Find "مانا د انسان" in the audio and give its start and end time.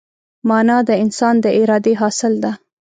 0.47-1.35